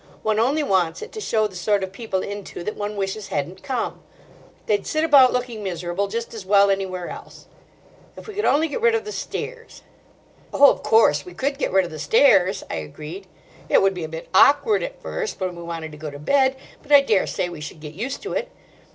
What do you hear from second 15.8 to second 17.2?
to go to bed. But I